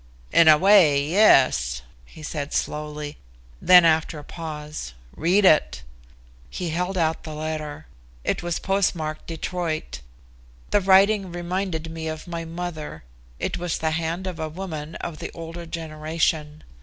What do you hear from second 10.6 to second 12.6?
The writing reminded me of my